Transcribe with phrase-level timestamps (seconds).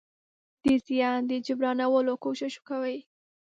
[0.63, 2.97] د زيان د جبرانولو کوشش کوي.